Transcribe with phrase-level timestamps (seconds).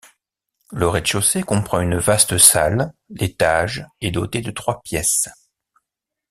[0.71, 5.29] Le rez de chaussée comprend une vaste salle, l'étage est doté de trois pièces.